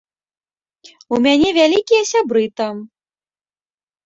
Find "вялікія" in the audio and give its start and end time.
1.59-2.03